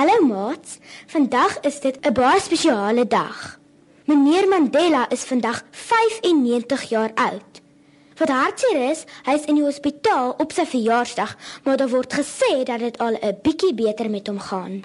[0.00, 0.78] Hallo maats.
[1.06, 3.60] Vandag is dit 'n baie spesiale dag.
[4.04, 7.60] Meneer Mandela is vandag 95 jaar oud.
[8.16, 12.62] Wat hartseer is, hy is in die hospitaal op sy verjaarsdag, maar daar word gesê
[12.64, 14.84] dat dit al 'n bietjie beter met hom gaan.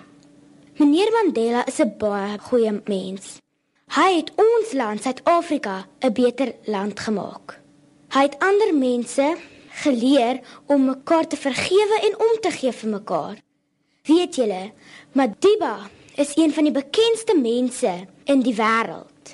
[0.77, 3.39] Meneer Mandela is 'n baie goeie mens.
[3.87, 7.59] Hy het ons land, Suid-Afrika, 'n beter land gemaak.
[8.09, 9.37] Hy het ander mense
[9.69, 13.43] geleer om mekaar te vergewe en om te gee vir mekaar.
[14.05, 14.71] Weet julle,
[15.15, 15.79] Madiba
[16.15, 19.29] is een van die bekendste mense in die wêreld.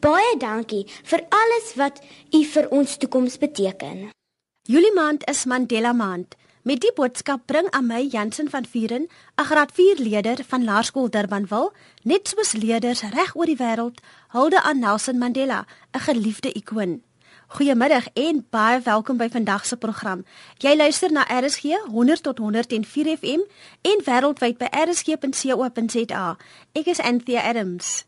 [0.00, 1.98] Baie dankie vir alles wat
[2.32, 4.06] u vir ons toekoms beteken.
[4.64, 6.32] Julie maand is Mandela maand.
[6.62, 9.04] Met die boodskap bring aan my Jansen van Vuren,
[9.36, 14.62] 'n graad 4 leerder van Laerskool Durbanville, net soos leerders reg oor die wêreld, hulde
[14.62, 17.02] aan Nelson Mandela, 'n geliefde ikoon.
[17.50, 20.24] Goeiemiddag en baie welkom by vandag se program.
[20.60, 23.40] Jy luister na RSG 100 tot 104 FM
[23.88, 26.26] en wêreldwyd by rsg.co.za.
[26.76, 28.04] Ek is Anthea Adams.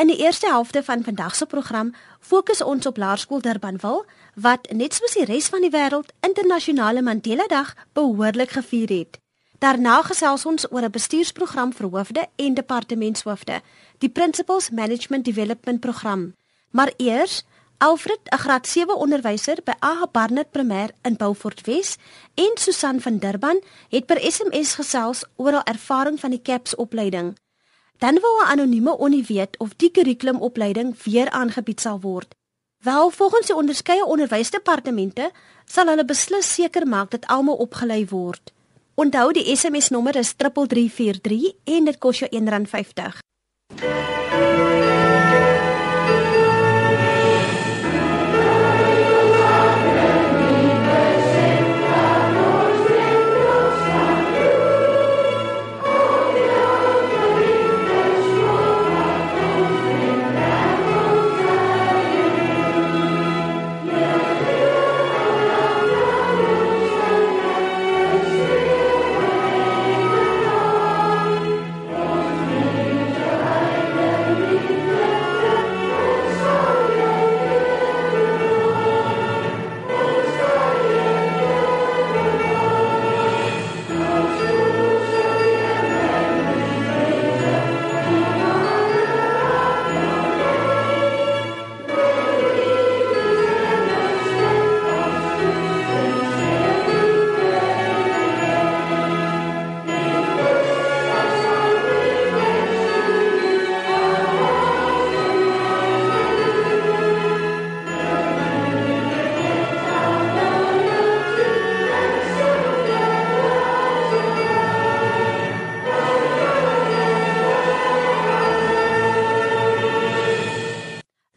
[0.00, 4.06] In die eerste helfte van vandag se program fokus ons op Laerskool Durbanville
[4.40, 9.20] wat net soos die res van die wêreld internasionale Mandela Dag behoorlik gevier het.
[9.60, 13.44] Daarna gesels ons oor 'n bestuursprogram vir hoofde en departementshoof,
[13.98, 16.34] die Principles Management Development Program.
[16.70, 17.44] Maar eers
[17.82, 21.96] Alfred, 'n graad 7 onderwyser by AH Barnard Primêr in Beaufort Wes,
[22.34, 27.36] en Susan van Durban het per SMS gesels oor haar ervaring van die CAPS opleiding.
[27.98, 32.34] Dan wou 'n anonieme onie weet of die kurrikulumopleiding weer aangebied sal word.
[32.78, 35.30] Wel, volgens die onderskeie onderwysdepartemente
[35.64, 38.52] sal hulle beslis seker maak dat almal opgelei word.
[38.94, 43.18] Onthou die SMS nommer is 3343 en dit kos jou R1.50.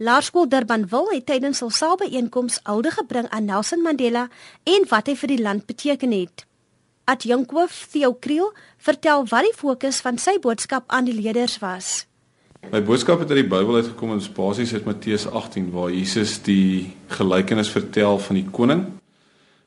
[0.05, 4.27] Laerskool Durbanville het tydens hul saalbyeenkoms oude gebring aan Nelson Mandela
[4.69, 6.43] en wat hy vir die land beteken het.
[7.09, 8.51] Adjunkhoof Theo Kriel
[8.85, 12.03] vertel wat die fokus van sy boodskap aan die leerders was.
[12.69, 16.93] My boodskap het uit die Bybel uitgekom in basies uit Matteus 18 waar Jesus die
[17.17, 18.85] gelykenis vertel van die koning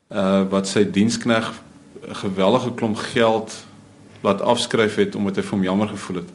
[0.07, 3.57] uh wat sy dienskneg 'n gewellige klomp geld
[4.23, 6.31] laat afskryf het omdat hy vir hom jammer gevoel het.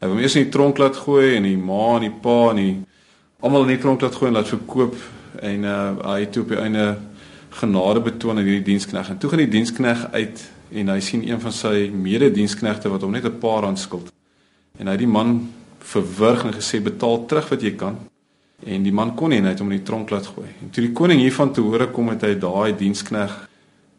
[0.00, 2.50] Hy wou hom eers in die tronk laat gooi en die ma en die pa
[2.50, 2.76] en die
[3.40, 4.96] almal in die tronk laat gooi en laat verkoop
[5.44, 6.86] en uh, hy het op die einde
[7.56, 11.40] genade betoon aan hierdie dienskneg en toe gaan die dienskneg uit en hy sien een
[11.40, 14.12] van sy medediensknegte wat hom net 'n paar rand skuld.
[14.78, 17.96] En hy het die man verwrig en gesê betaal terug wat jy kan.
[18.64, 20.48] En die man kon nie en hy het hom in die tronk laat gooi.
[20.62, 23.48] En toe die koning hiervan te hore kom het hy daai dienskneg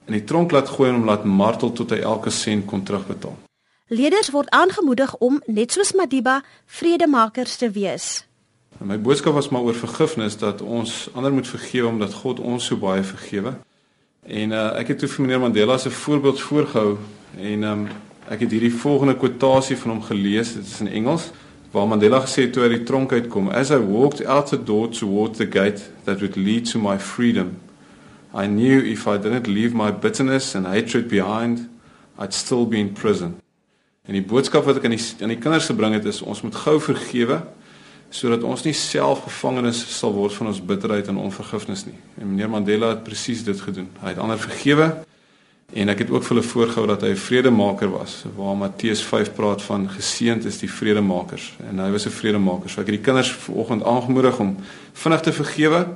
[0.07, 3.37] in die tronk laat gooi en hom laat martel tot hy elke sent kon terugbetaal.
[3.87, 8.26] Leerders word aangemoedig om net soos Madiba vredemakers te wees.
[8.79, 12.65] En my boodskap was maar oor vergifnis dat ons ander moet vergewe omdat God ons
[12.65, 13.55] so baie vergewe.
[14.27, 16.97] En uh, ek het toe vir meneer Mandela se voorbeeld voorgehou
[17.39, 17.85] en um,
[18.27, 20.53] ek het hierdie volgende kwotasie van hom gelees.
[20.59, 21.31] Dit is in Engels
[21.71, 24.59] waar Mandela gesê het toe hy uit die tronk uitkom, "As I walked out the
[24.63, 27.57] door towards the gate that would lead to my freedom,
[28.35, 31.69] I knew if I didn't leave my bitterness and hatred behind,
[32.19, 33.39] I'd still be in prison."
[34.07, 36.55] En die boodskap wat ek aan die aan die kinders gebring het is ons moet
[36.55, 37.41] gou vergewe
[38.09, 41.97] sodat ons nie self gevangenes sal word van ons bitterheid en onvergifnis nie.
[42.21, 43.89] En meneer Mandela het presies dit gedoen.
[44.01, 44.89] Hy het ander vergewe
[45.75, 49.33] en ek het ook vir hulle voorgehou dat hy 'n vredemaker was, waar Matteus 5
[49.35, 52.69] praat van geseënd is die vredemakers en hy was 'n vredemaker.
[52.69, 54.55] So ek het die kinders vanoggend aangemoedig om
[54.93, 55.87] vinnig te vergewe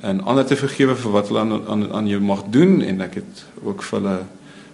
[0.00, 3.14] en ander te vergewe vir wat hulle aan aan, aan jou mag doen en ek
[3.14, 4.18] het ook vir hulle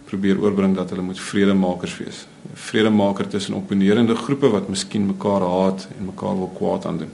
[0.08, 2.26] probeer oorbring dat hulle moet vredemakers wees.
[2.26, 7.12] 'n Vredemaker tussen opponerende groepe wat miskien mekaar haat en mekaar wil kwaad aandoen.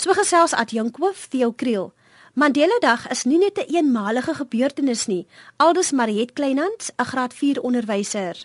[0.00, 1.92] So gesels adjunkhoof Theo Kriel.
[2.34, 5.26] Mandela Dag is nie net 'n een eenmalige gebeurtenis nie,
[5.56, 8.44] aldus Mariet Kleinhans, 'n graad 4 onderwyser.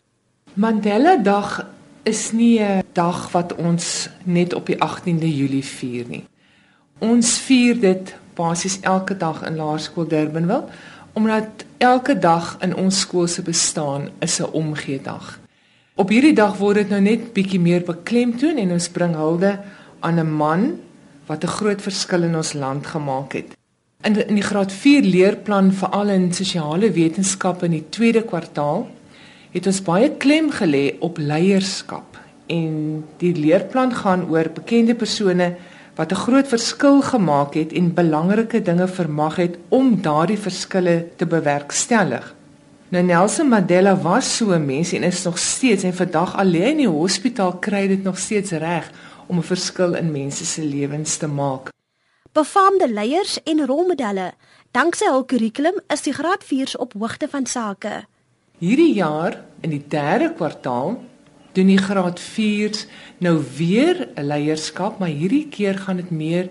[0.53, 1.65] Mandela Dag
[2.03, 6.25] is nie 'n dag wat ons net op die 18de Julie vier nie.
[6.99, 10.63] Ons vier dit basies elke dag in Laerskool Durbanville
[11.17, 15.39] omdat elke dag in ons skool se bestaan is 'n omgee dag.
[15.95, 19.59] Op hierdie dag word dit nou net bietjie meer beklemtoon en ons bring hulde
[19.99, 20.79] aan 'n man
[21.25, 23.57] wat 'n groot verskil in ons land gemaak het.
[24.01, 28.87] In die, in die graad 4 leerplan veral in sosiale wetenskappe in die tweede kwartaal
[29.51, 35.55] het ons baie klem gelê op leierskap en die leerplan gaan oor bekende persone
[35.97, 41.25] wat 'n groot verskil gemaak het en belangrike dinge vermag het om daardie verskille te
[41.25, 42.35] bewerkstellig.
[42.89, 46.77] Nou Nelson Mandela was so 'n mens en is nog steeds en vandag alleen in
[46.77, 48.91] die hospitaal kry dit nog steeds reg
[49.27, 51.69] om 'n verskil in mense se lewens te maak.
[52.31, 54.33] Befaamde leiers en rolmodelle,
[54.71, 58.05] danksy hul kurrikulum is die graad 4s op hoogte van sake.
[58.57, 61.03] Hierdie jaar in die 3de kwartaal
[61.57, 62.85] doen die graad 4s
[63.17, 66.49] nou weer 'n leierskap, maar hierdie keer gaan dit meer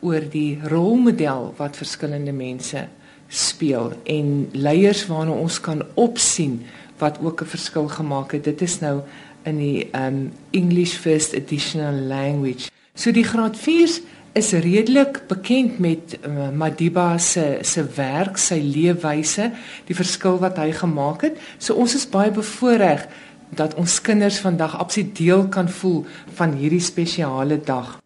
[0.00, 2.88] oor die rolmodel wat verskillende mense
[3.28, 6.62] speel en leiers waarna ons kan opsien
[6.98, 8.44] wat ook 'n verskil gemaak het.
[8.44, 9.00] Dit is nou
[9.42, 12.70] in die um English First Additional Language.
[12.94, 14.00] So die graad 4s
[14.32, 19.50] is redelik bekend met uh, Madiba se se werk, sy leefwyse,
[19.84, 21.38] die verskil wat hy gemaak het.
[21.58, 23.06] So ons is baie bevoordeel
[23.48, 26.04] dat ons kinders vandag absoluut deel kan voel
[26.34, 27.98] van hierdie spesiale dag.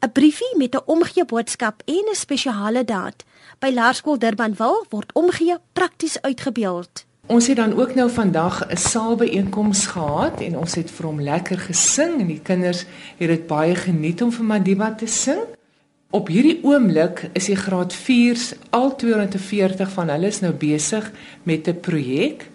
[0.00, 3.24] 'n Briefie met 'n omgee boodskap en 'n spesiale daad.
[3.58, 7.06] By Laerskool Durbanville word omgee prakties uitgebeeld.
[7.26, 11.58] Ons het dan ook nou vandag 'n saalbeeenkoms gehad en ons het vir hom lekker
[11.58, 12.84] gesing en die kinders
[13.16, 15.40] het dit baie geniet om vir Madiba te sing.
[16.10, 21.12] Op hierdie oomblik is die graad 4s al 240 van hulle is nou besig
[21.42, 22.50] met 'n projek.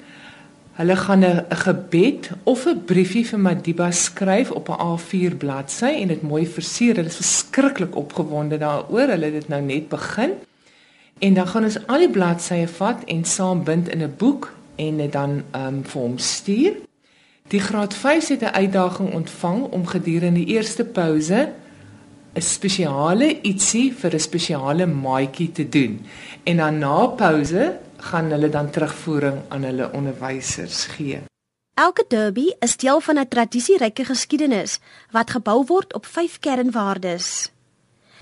[0.81, 6.07] Hulle gaan 'n gebed of 'n briefie vir Madiba skryf op 'n A4 bladsy en
[6.07, 6.95] dit mooi versier.
[6.95, 9.07] Hulle is verskriklik opgewonde daaroor.
[9.07, 10.31] Hulle het dit nou net begin.
[11.19, 14.97] En dan gaan ons al die bladsye vat en saam bind in 'n boek en
[14.97, 16.73] dit dan um, vir hom stuur.
[17.47, 21.49] Die graad 5 het 'n uitdaging ontvang om gedurende die eerste pouse
[22.33, 26.05] 'n spesiale ietsie vir 'n spesiale maatjie te doen.
[26.43, 31.21] En dan na pouse gaan hulle dan terugvoering aan hulle onderwysers gee.
[31.73, 34.79] Elke derby is deel van 'n tradisieryke geskiedenis
[35.11, 37.51] wat gebou word op vyf kernwaardes.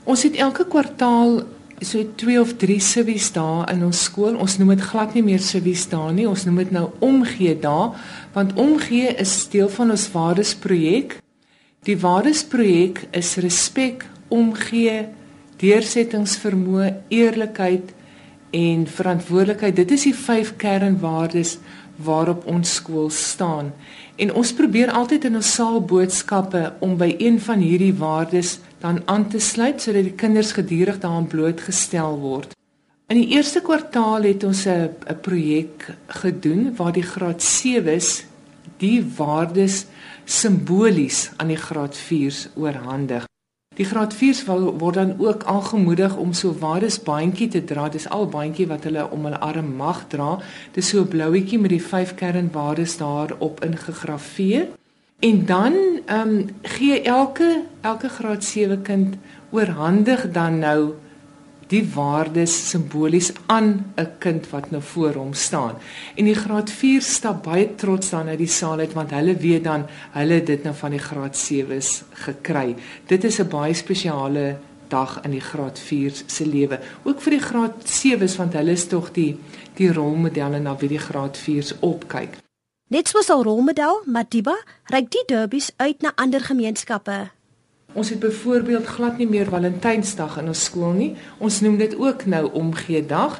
[0.04, 1.44] Ons het elke kwartaal
[1.80, 4.36] so twee of drie sivies dae in ons skool.
[4.36, 6.28] Ons noem dit glad nie meer sivies dae nie.
[6.28, 7.92] Ons noem dit nou omgee dae
[8.34, 11.18] want omgee is deel van ons waardesprojek.
[11.84, 15.08] Die waardesprojek is respek, omgee,
[15.58, 17.94] deursettingsvermoë, eerlikheid
[18.52, 19.76] en verantwoordelikheid.
[19.76, 21.58] Dit is die vyf kernwaardes
[21.96, 23.74] waarop ons skool staan.
[24.16, 29.28] En ons probeer altyd in ons saalboodskappe om by een van hierdie waardes dan aan
[29.30, 32.56] te sluit sodat die kinders gedurig daaraan blootgestel word.
[33.10, 34.92] In die eerste kwartaal het ons 'n
[35.22, 38.24] projek gedoen waar die graad 7s
[38.78, 39.86] die waardes
[40.26, 43.29] simbolies aan die graad 4s oorhandig.
[43.80, 47.86] Die graad 4s word dan ook aangemoedig om so waardes bandjie te dra.
[47.90, 50.34] Dis al bandjie wat hulle om hulle arm mag dra.
[50.76, 54.68] Dis so 'n blouetjie met die vyf kernwaardes daarop ingegrafieer.
[55.20, 55.74] En dan
[56.06, 59.16] ehm um, gee elke elke graad 7 kind
[59.50, 60.94] oorhandig dan nou
[61.70, 65.76] die waardes simbolies aan 'n kind wat nou voor hom staan.
[66.16, 69.64] En die graad 4 stap baie trots dan uit die saal uit want hulle weet
[69.64, 72.76] dan hulle dit nou van die graad 7s gekry.
[73.06, 74.58] Dit is 'n baie spesiale
[74.88, 76.80] dag in die graad 4s se lewe.
[77.04, 79.38] Ook vir die graad 7s want hulle is tog die
[79.74, 82.38] die rolmodelle na wie die graad 4s opkyk.
[82.88, 87.39] Net soos 'n rolmodel, Madiba, reik die derbies uit na ander gemeenskappe.
[87.94, 91.14] Ons het byvoorbeeld glad nie meer Valentynsdag in ons skool nie.
[91.40, 93.40] Ons noem dit ook nou omgee dag.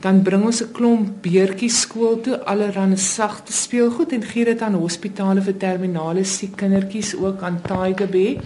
[0.00, 4.74] Dan bring ons 'n klomp beertjies skool toe, allerlei sagte speelgoed en gee dit aan
[4.74, 8.40] hospitale vir terminale siek kindertjies ook aan Tigerbe.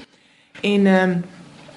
[0.62, 1.22] En ehm um,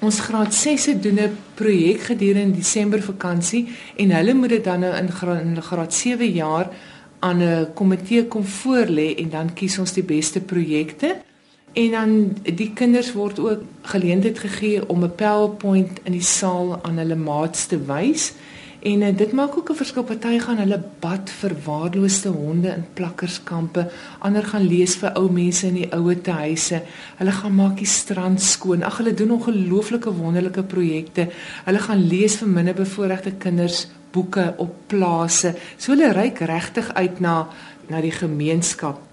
[0.00, 4.80] ons graad 6 se doen 'n projek gedurende Desember vakansie en hulle moet dit dan
[4.80, 6.70] nou in graad, in graad 7 jaar
[7.18, 11.27] aan 'n komitee kom voorlê en dan kies ons die beste projekte.
[11.72, 16.98] En dan die kinders word ook geleentheid gegee om 'n PowerPoint in die saal aan
[16.98, 18.32] hulle maats te wys
[18.78, 20.04] En uh, dit maak ook 'n verskil.
[20.04, 25.66] Party gaan hulle bad vir waardeloosde honde in plakkerskampe, ander gaan lees vir ou mense
[25.66, 26.82] in die ouer huise.
[27.16, 28.82] Hulle gaan maak die strand skoon.
[28.82, 31.28] Ag, hulle doen ongelooflike wonderlike projekte.
[31.64, 35.54] Hulle gaan lees vir minderbevoorregte kinders boeke op plase.
[35.76, 37.48] So hulle reik regtig uit na
[37.88, 39.07] na die gemeenskap.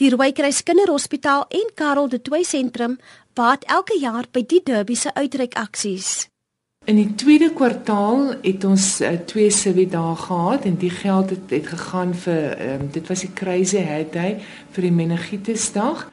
[0.00, 2.94] Die Rooikruis Kinderhospitaal en Karel de Tooy Sentrum
[3.36, 6.30] baat elke jaar by die derby se uitreikaksies.
[6.88, 11.52] In die tweede kwartaal het ons uh, twee sewe dae gehad en die geld het,
[11.52, 14.38] het gegaan vir um, dit was die Crazy Head Day
[14.72, 16.06] vir die meningitisdag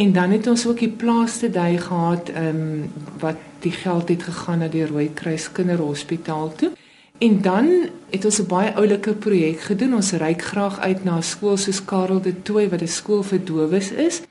[0.00, 2.88] en dan het ons ook die plaaste day gehad um,
[3.20, 6.72] wat die geld het gegaan na die Rooikruis Kinderhospitaal toe.
[7.18, 9.94] En dan het ons 'n baie oulike projek gedoen.
[9.94, 13.44] Ons reik graag uit na 'n skool soos Karel de Tooy wat 'n skool vir
[13.44, 14.22] dowes is.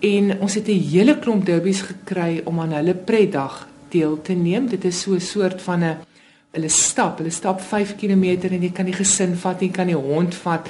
[0.00, 4.68] En ons het 'n hele klomp derbies gekry om aan hulle pretdag deel te neem.
[4.68, 5.96] Dit is so 'n soort van 'n
[6.50, 9.96] hulle stap, hulle stap 5 km en jy kan die gesin vat, jy kan die
[9.96, 10.68] hond vat.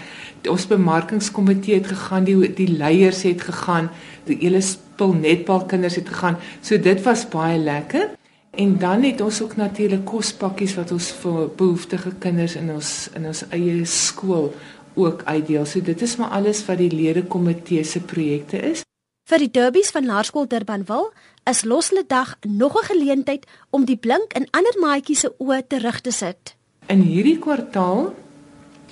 [0.48, 3.90] Ons bemarkingskomitee het gegaan, die die leiers het gegaan,
[4.24, 6.36] die hele spul netbalkinders het gegaan.
[6.60, 8.10] So dit was baie lekker.
[8.52, 13.26] En dan het ons ook natuurlik kospakkies wat ons vir behoeftige kinders in ons in
[13.26, 14.52] ons eie skool
[14.94, 15.64] ook uitdeel.
[15.64, 18.84] So dit is maar alles wat die lede komitee se projekte is.
[19.24, 21.14] Vir die derbies van Laerskool Durbanville
[21.48, 26.00] is Loslede Dag nog 'n geleentheid om die blink in ander maatjies se oë terug
[26.00, 26.56] te sit.
[26.86, 28.14] In hierdie kwartaal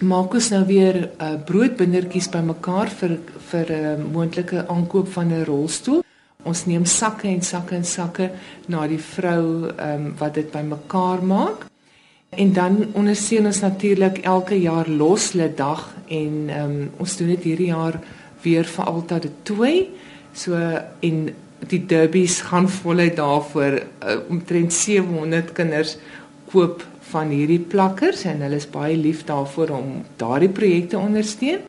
[0.01, 3.19] maak ons nou weer uh, broodbindertjies bymekaar vir
[3.51, 6.03] vir 'n uh, moontlike aankoop van 'n rolstoel.
[6.49, 8.31] Ons neem sakke en sakke en sakke
[8.69, 11.67] na die vrou ehm um, wat dit bymekaar maak.
[12.31, 17.43] En dan ondersteun ons natuurlik elke jaar loslede dag en ehm um, ons doen dit
[17.51, 18.01] hierdie jaar
[18.43, 19.89] weer vir altyd die twee.
[20.33, 20.57] So
[21.01, 21.35] en
[21.69, 25.97] die derbies gaan voluit daarvoor uh, omtrent 700 kinders
[26.51, 31.67] koop van hierdie plakkers en hulle is baie lief daarvoor om daardie projekte ondersteun.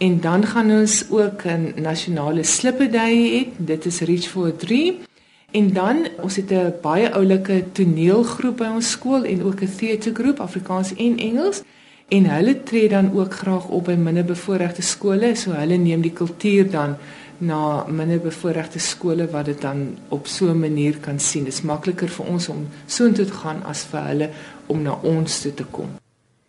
[0.00, 3.48] En dan gaan ons ook 'n nasionale slippedai hê.
[3.56, 4.98] Dit is Reach for 3.
[5.50, 10.40] En dan ons het 'n baie oulike toneelgroep by ons skool en ook 'n teatergroep
[10.40, 11.62] Afrikaans en Engels.
[12.08, 16.70] En hulle tree dan ook graag op by minderbevoorregte skole, so hulle neem die kultuur
[16.70, 16.96] dan
[17.38, 21.44] na minderbevoorregte skole wat dit dan op so 'n manier kan sien.
[21.44, 24.30] Dit is makliker vir ons om soontoe te gaan as vir hulle
[24.66, 25.88] om na ons toe te kom.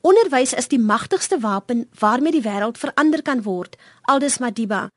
[0.02, 3.78] Onderwys is die magtigste wapen waarmee die wêreld verander kan word,
[4.10, 4.88] aldus Madiba.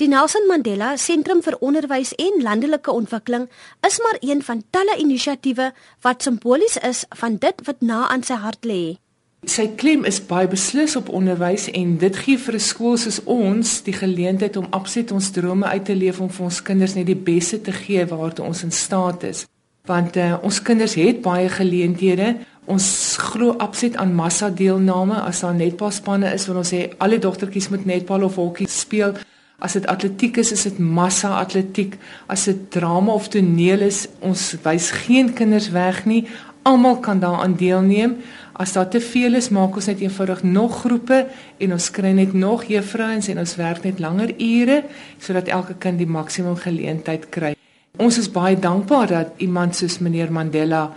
[0.00, 3.44] Die Nelson Mandela Sentrum vir Onderwys en Landelike Ontwikkeling
[3.86, 5.68] is maar een van talle inisiatiewe
[6.00, 8.96] wat simbolies is van dit wat na aan sy hart lê.
[9.44, 13.82] Sy klem is baie beslis op onderwys en dit gee vir 'n skool soos ons
[13.84, 17.22] die geleentheid om absoluut ons drome uit te leef om vir ons kinders net die
[17.32, 19.46] beste te gee waartoe ons in staat is.
[19.84, 25.54] Want uh, ons kinders het baie geleenthede Ons glo absoluut aan massa deelname as daar
[25.54, 29.12] netbalspanne is want ons sê alle dogtertjies moet netbal of hokkie speel.
[29.60, 31.98] As dit atletiek is, is dit massa atletiek.
[32.26, 36.24] As dit drama of toneel is, ons wys geen kinders weg nie.
[36.64, 38.16] Almal kan daaraan deelneem.
[38.56, 41.24] As daar te veel is, maak ons net eenvoudig nog groepe
[41.58, 44.84] en ons kry net nog juffrouens en ons werk net langer ure
[45.18, 47.52] sodat elke kind die maksimum geleentheid kry.
[47.94, 50.88] Ons is baie dankbaar dat iemand soos meneer Mandela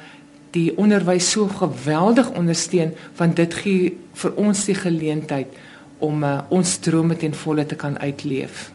[0.51, 5.47] die onderwys so geweldig ondersteun want dit gee vir ons die geleentheid
[5.99, 8.71] om uh, ons drome ten volle te kan uitleef.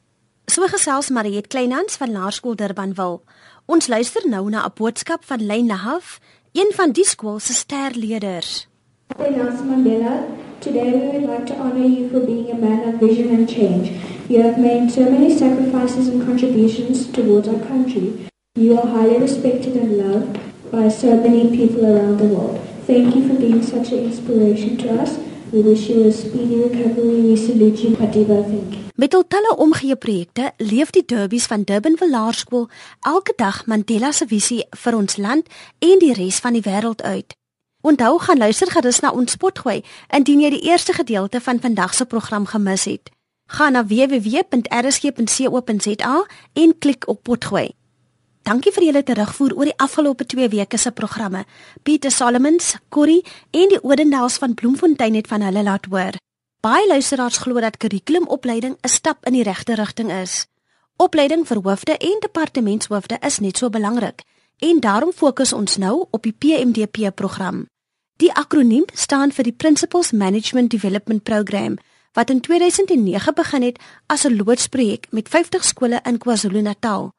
[0.51, 3.21] So gesels Mariet Kleinhans van Laerskool Durbanville.
[3.67, 6.19] Ons luister nou na 'n boodskap van Leyna Haf,
[6.53, 8.69] een van die skool se sterleerders.
[9.19, 10.25] Nelson Mandela,
[10.59, 13.91] today we would like to honor you for being a man of vision and change.
[14.29, 18.29] You have made so many sacrifices and contributions towards our country.
[18.55, 22.59] You are highly respected and loved by so many people around the world.
[22.87, 25.19] Thank you for being such an inspiration to us.
[25.53, 27.21] We wish you a speedy recovery.
[27.29, 28.43] We salute you, Patiba.
[28.43, 28.83] Thank you.
[28.95, 32.69] Met al talle omgee projekte leef die derbies van Durban Laerskool
[33.01, 35.47] elke dag Mandela se visie vir ons land
[35.79, 37.35] en die res van die wêreld uit.
[37.81, 39.83] Onthou gaan luister gerus na ons potgooi
[40.15, 43.11] indien jy die eerste gedeelte van vandag se program gemis het.
[43.51, 44.67] Gaan na www.rsg.co.za
[46.53, 47.82] en klik op potgooi.
[48.43, 51.45] Dankie vir julle terugvoer oor die afgelope 2 weke se programme.
[51.83, 56.19] Pieter Solomons, Corrie en die Odendals van Bloemfontein het van hulle laat hoor.
[56.63, 60.47] Baie luisteraars glo dat kurrikulumopleiding 'n stap in die regte rigting is.
[60.97, 64.23] Opleiding vir hoofde en departementshoofde is net so belangrik
[64.59, 67.67] en daarom fokus ons nou op die PMDP program.
[68.17, 71.79] Die akroniem staan vir die Principles Management Development Program
[72.13, 77.11] wat in 2009 begin het as 'n loodsprojek met 50 skole in KwaZulu-Natal.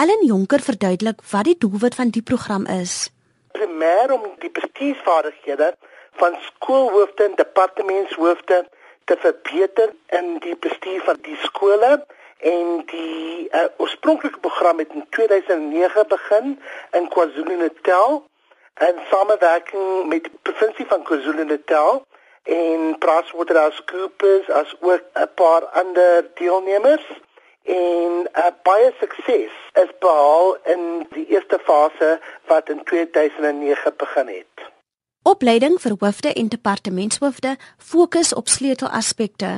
[0.00, 2.92] Ellen Jonker verduidelik wat die doelwit van die program is.
[3.52, 5.74] Primêr om die bestuursvaardighede
[6.20, 8.68] van skoolhoofde en departementshoofde
[9.04, 11.92] te verbeter in die bestuur van die skole
[12.52, 16.60] en die uh, oorspronklike program het in 2009 begin
[16.96, 18.22] in KwaZulu-Natal
[18.88, 22.06] in samewerking met die provinsie van KwaZulu-Natal
[22.42, 27.04] en PricewaterhouseCoopers as ook 'n paar ander deelnemers
[27.62, 34.70] en uh, baie sukses is behaal in die eerste fase wat in 2009 begin het.
[35.22, 39.50] Opleiding vir hoofde en departementshoofde fokus op sleutelaspekte.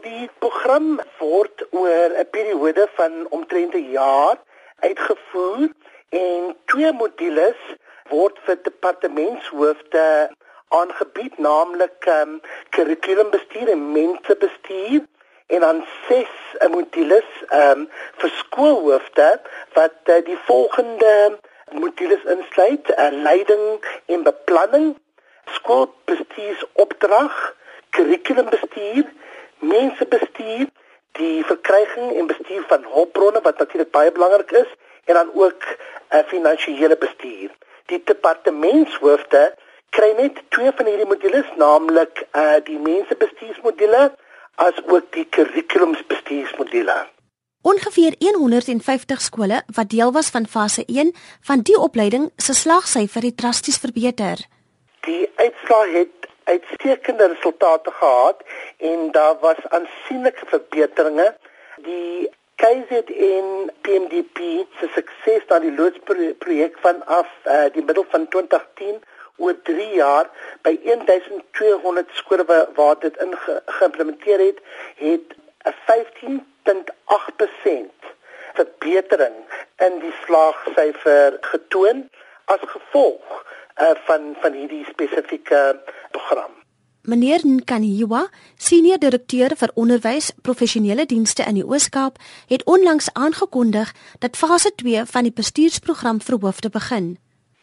[0.00, 4.36] Die program word oor 'n periode van omtrent 'n jaar
[4.80, 5.68] uitgevoer
[6.08, 7.60] en twee modules
[8.08, 10.30] word vir departementshoofde
[10.68, 15.06] aangebied naamlik um, kurrikulumbestuur en mensebestuur
[15.50, 17.30] en dan ses uh, modules
[17.60, 17.86] um,
[18.22, 19.28] vir skoolhoofde
[19.78, 21.38] wat uh, die volgende
[21.72, 23.64] modules insluit: uh, leiding
[24.06, 24.92] en beplanning,
[25.58, 27.40] skoolbestuursopdrag,
[27.90, 29.04] kurrikulumbestuur,
[29.58, 30.68] mensebestuur,
[31.18, 34.70] die verkryging en bestuur van hulpbronne wat natuurlik baie belangrik is
[35.04, 37.50] en dan ook uh, finansiële bestuur.
[37.90, 39.54] Die departementshoofde
[39.90, 44.10] kry net twee van hierdie modules, naamlik uh die mensebestuursmodule
[44.66, 46.98] as ook die kurrikulumsbestuursmodule.
[47.62, 51.12] Ongeveer 150 skole wat deel was van fase 1
[51.48, 54.44] van die opleiding se slagsyfer het drasties verbeter.
[55.00, 58.42] Die uitslae het uitstekende resultate gehad
[58.76, 61.36] en daar was aansienlike verbeteringe.
[61.84, 64.38] Die KZN PMDP
[64.78, 69.00] se sukses aan die loodsprojek vanaf uh, die middel van 2010
[69.40, 70.26] oor 3 jaar
[70.66, 72.44] by 1200 skole
[72.78, 73.16] waar dit
[73.78, 74.58] geïmplementeer het,
[75.00, 75.26] het
[75.64, 78.00] 'n 15.8%
[78.54, 79.36] verbetering
[79.86, 82.08] in die slaagsyfer getoon
[82.44, 83.44] as gevolg
[83.80, 85.80] uh, van van hierdie spesifieke
[86.10, 86.50] program.
[87.02, 92.18] Meneer Nkaniwa, senior direkteur vir onderwys professionele dienste in die Oos-Kaap,
[92.52, 97.16] het onlangs aangekondig dat fase 2 van die bestuursprogram vir hoofde begin.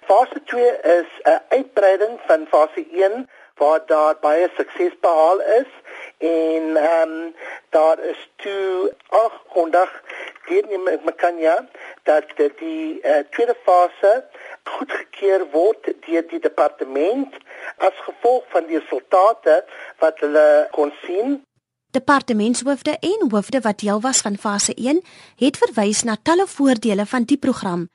[0.07, 0.61] Fase 2
[0.99, 5.71] is 'n uitbreiding van fase 1 waar daar baie sukses behaal is.
[6.17, 7.35] En ehm um,
[7.69, 10.03] daar is toe aangekondig
[10.47, 11.67] deur Mekanja
[12.03, 14.25] dat die uh, tweede fase
[14.63, 17.35] goedgekeur word deur die departement
[17.77, 19.65] as gevolg van die resultate
[19.99, 21.43] wat hulle kon sien.
[21.91, 25.03] Departementshoofde en hoofde wat deel was van fase 1
[25.35, 27.87] het verwys na talle voordele van die program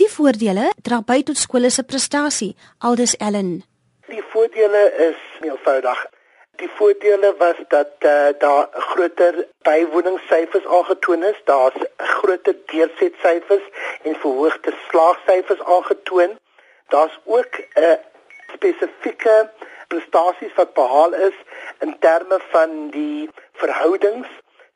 [0.00, 3.50] Die voordele dra by tot skole se prestasie, aldus Ellen.
[4.08, 5.98] Die voordele is eenvoudig.
[6.62, 13.66] Die voordele was dat uh, daar groter bywoningssyfers aangetoon is, daar's groter deursetsyfers
[14.02, 16.38] en verhoogde slaagsyfers aangetoon.
[16.88, 17.92] Daar's ook 'n uh,
[18.54, 19.50] spesifieke
[19.88, 21.36] prestasies wat behaal is
[21.80, 24.28] in terme van die verhoudings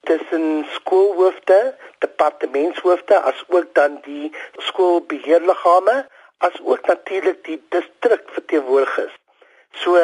[0.09, 4.33] tussen skoolhoofde, departementshoofde as ook dan die
[4.69, 5.97] skoolbeheerliggame
[6.39, 9.15] as ook natuurlik die distrikverteenwoordigers.
[9.83, 9.99] So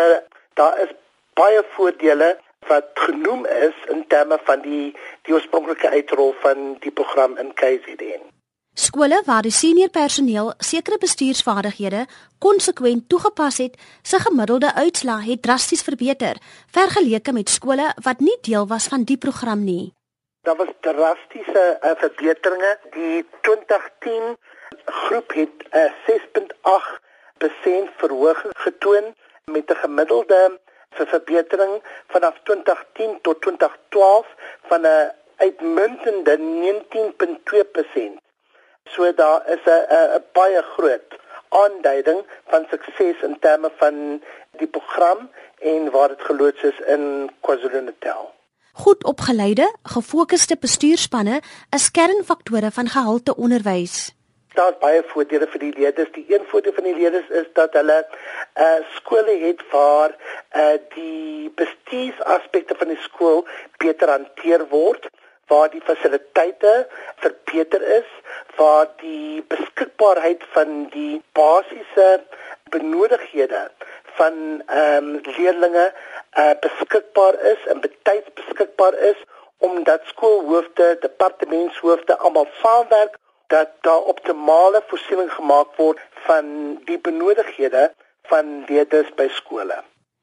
[0.58, 0.92] daar is
[1.38, 7.36] baie voordele wat genoem is in terme van die die oorspronklike uitrol van die program
[7.36, 8.22] in KZN.
[8.74, 12.06] Skole waar die senior personeel sekere bestuursvaardighede
[12.40, 16.38] konsekwent toegepas het, se gemiddelde uitslae het drasties verbeter
[16.72, 19.92] vergeleke met skole wat nie deel was van die program nie.
[20.42, 22.78] Daar was drastiese uh, verbeteringe.
[22.96, 24.36] Die 2010
[24.84, 30.58] groep het 'n uh, 6.8% verhoging getoon met 'n gemiddelde
[30.96, 34.26] vir verbetering vanaf 2010 tot 2012
[34.68, 38.21] van 'n uitmuntende 19.2%.
[38.90, 41.08] So daar is 'n baie groot
[41.48, 48.34] aanduiding van sukses in terme van die program en waar dit geloods is in KwaZulu-Natal.
[48.72, 54.14] Goed opgeleide, gefokusde bestuurspanne is kernfaktore van gehalte onderwys.
[54.54, 56.12] Daar's baie voordele vir die leerders.
[56.12, 57.98] Die een voordeel van die leerders is dat hulle
[58.60, 60.16] uh skole het waar
[60.56, 65.08] uh die bestuursaspekte van die skool beter hanteer word
[65.52, 66.72] waar die fasiliteite
[67.24, 68.08] verbeter is,
[68.56, 72.08] waar die beskikbaarheid van die basiese
[72.74, 73.62] benodighede
[74.18, 74.34] van
[74.66, 79.20] ehm um, leerdlinge uh, beskikbaar is en betyds beskikbaar is
[79.58, 86.46] omdat skoolhoofde, departementshoofde almal saamwerk dat daar optimale voorsiening gemaak word van
[86.84, 87.92] die benodighede
[88.32, 89.82] van leerders by skole.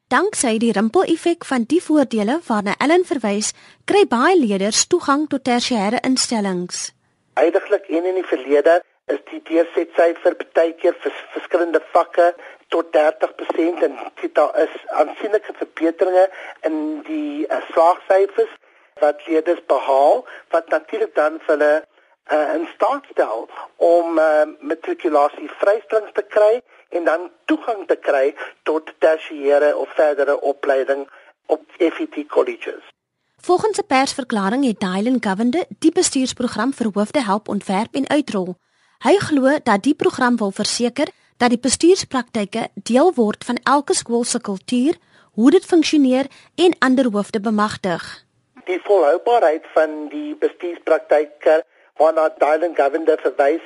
[0.10, 3.52] Danksy die rimpel-effek van die voordele waarna Ellen verwys,
[3.86, 6.88] kry baie leerders toegang tot tersiêre instellings.
[7.38, 8.80] Heidiglik en in die verlede
[9.13, 12.32] is die deursetsyfer baie keer vir verskillende vakke
[12.74, 16.26] tot 30% en dit daar is aansienlike verbeteringe
[16.72, 18.58] in die uh, slaagsyfers
[19.06, 21.74] wat leerders behaal wat natuurlik dan vir hulle
[22.32, 28.36] uh, in staat stel om uh, matrikulasie vrystellings te kry en dan toegang te kry
[28.63, 31.10] tot tersiêre of verdere opleiding
[31.46, 32.84] op FET colleges.
[33.42, 38.56] Volgens 'n persverklaring het Dylan Govende die bestuursprogram vir hoofde help ontwerp en uitrol.
[39.00, 44.24] Hy glo dat die program wil verseker dat die bestuurspraktyke deel word van elke skool
[44.24, 44.98] se kultuur,
[45.32, 48.26] hoe dit funksioneer en ander hoofde bemagtig.
[48.65, 51.63] Die volhoubaarheid van die bestuurspraktyke
[52.00, 53.66] waarna Dylan Govende verwys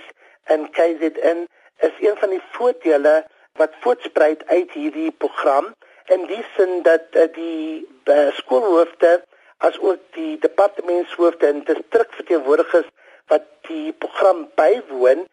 [0.53, 1.45] in KZN
[1.87, 3.15] is een van die voordele
[3.61, 5.73] wat voortspruit uit hierdie program
[6.15, 9.13] in die sin dat uh, die uh, skoolhoofde
[9.57, 12.89] as ook die departementshoofde en distrikverteenwoordigers
[13.31, 15.25] wat die program bywoon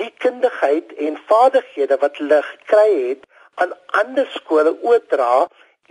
[0.00, 3.28] die kundigheid en vaardighede wat hulle gekry het
[3.62, 5.46] aan ander skole oordra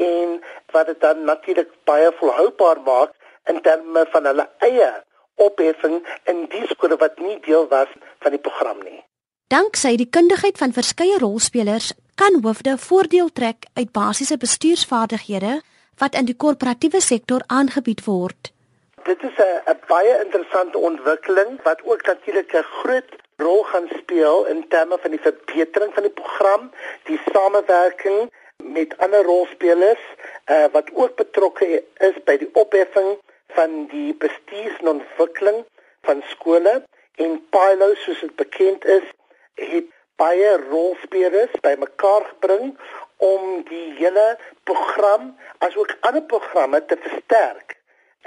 [0.10, 0.39] en
[0.73, 3.13] wat dit dan natuurlik baie volhoubaar maak
[3.54, 4.91] in terme van hulle eie
[5.36, 7.91] opheffing in die skole wat nie deel was
[8.24, 9.04] van die program nie.
[9.48, 15.62] Danksy die kundigheid van verskeie rolspelers kan hoofde voordeel trek uit basiese bestuursvaardighede
[16.02, 18.52] wat in die korporatiewe sektor aangebied word.
[19.04, 24.67] Dit is 'n baie interessante ontwikkeling wat ook natuurlik 'n groot rol gaan speel in
[24.67, 26.71] terme van die verbetering van die program,
[27.04, 28.32] die samewerking
[28.63, 30.04] met ander rolspelers
[30.45, 35.65] uh, wat ook betrokke is by die opheffing van die bestuurs- en ontwikkeling
[36.01, 36.84] van skole
[37.15, 39.03] en Pilo soos dit bekend is
[39.53, 42.77] het baie rolspelers bymekaar gebring
[43.17, 45.36] om die hele program
[45.67, 47.77] asook ander programme te versterk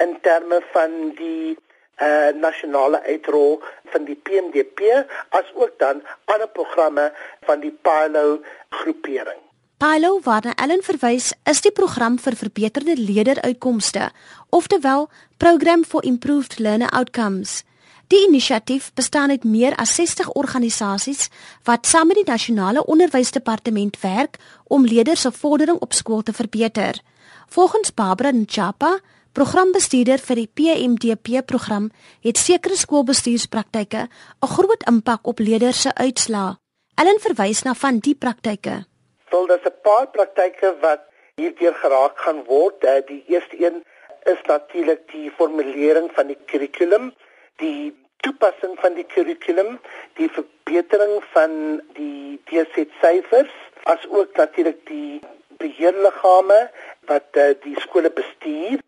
[0.04, 3.58] in terme van die uh, nasionale uitrol
[3.92, 5.04] van die PMDP
[5.40, 7.10] asook dan ander programme
[7.48, 9.47] van die Pilo groepering.
[9.78, 14.08] Pilo waarna Ellen verwys is die program vir verbeterde leerderuitkomste,
[14.50, 15.06] oftewel
[15.38, 17.62] Program for Improved Learner Outcomes.
[18.10, 21.28] Die inisiatief bestaan uit meer as 60 organisasies
[21.62, 26.98] wat saam met die nasionale onderwysdepartement werk om leerders se vordering op skool te verbeter.
[27.46, 28.98] Volgens Barbara Nchapa,
[29.32, 31.92] programbestuurder vir die PMDP program,
[32.26, 34.08] het sekere skoolbestuurspraktyke
[34.42, 36.56] 'n groot impak op leerders se uitslae.
[36.94, 38.87] Ellen verwys na van die praktyke.
[39.30, 41.00] Wel, daar's 'n paar praktyke wat
[41.34, 42.84] hierdeur geraak gaan word.
[42.84, 43.84] Eh, die eerste een
[44.22, 47.14] is natuurlik die formulering van die kurrikulum
[47.58, 49.78] die toepassing van die kurrikulum,
[50.18, 51.54] die verbetering van
[51.98, 53.54] die DSET syfers,
[53.90, 55.20] as ook natuurlik die
[55.58, 56.58] beheerliggame
[57.10, 58.82] wat uh, die skole bestuur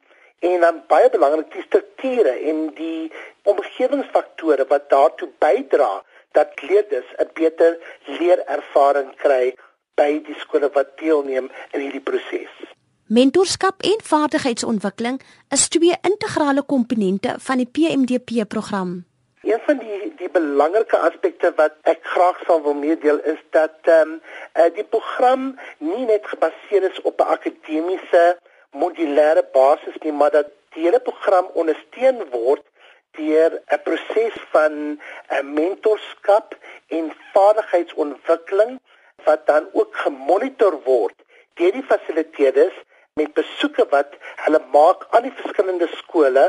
[0.47, 3.11] en dan baie belangrik die strukture en die
[3.51, 5.91] omgewingsfaktore wat daartoe bydra
[6.39, 7.79] dat leerders 'n beter
[8.19, 9.57] leerervaring kry
[10.01, 12.55] by die skole wat deelneem in hierdie proses.
[13.11, 15.21] Mentorskap en vaardigheidsontwikkeling
[15.57, 19.01] is twee integrale komponente van die PMDP program.
[19.43, 24.13] Een van die die belangrike aspekte wat ek graag sal wil meedeel is dat ehm
[24.13, 25.47] um, die program
[25.79, 28.25] nie net gebaseer is op 'n akademiese
[28.71, 32.63] modulêre basis nie, maar dat die hele program ondersteun word
[33.19, 36.57] deur 'n proses van eh, mentorskap
[36.89, 38.79] en vaardigheidsontwikkeling
[39.25, 41.17] wat dan ook gemonitor word
[41.61, 42.77] deur die fasiliteerders
[43.21, 46.47] met besoeke wat hulle maak aan die verskillende skole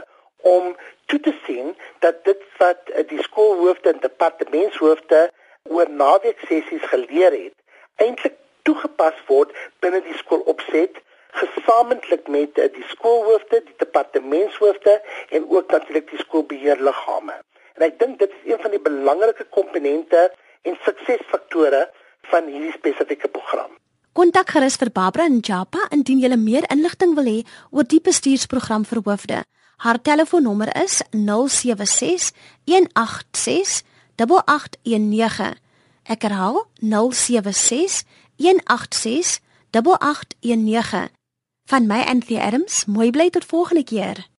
[0.53, 5.29] om toe te sien dat dit wat eh, die skoolhoofde en departementshoofde
[5.69, 7.57] oor naweek sessies geleer het
[8.05, 11.01] eintlik toegepas word binne die skoolopset
[11.41, 17.37] gesamentlik met eh, die skoolhoofde, die departementshoofde en ook natuurlik die skoolbeheerliggame.
[17.75, 20.27] En ek dink dit is een van die belangrike komponente
[20.67, 21.87] en suksesfaktore
[22.21, 23.71] van hierdie spesifieke program.
[24.11, 27.39] Kontak gerus vir Barbara en Japa indien jy meer inligting wil hê
[27.71, 29.43] oor die bestuursprogram vir hoofde.
[29.81, 32.31] Haar telefoonnommer is 076
[32.65, 33.83] 186
[34.15, 35.55] 8819.
[36.03, 38.03] Ek herhaal 076
[38.37, 39.39] 186
[39.71, 41.09] 8819.
[41.71, 44.30] Van my Anthea Adams, mooi bly tot volgende keer.